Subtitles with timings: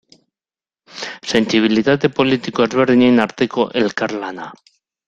[1.35, 4.53] Sentsibilitate politiko ezberdinen arteko elkarlana.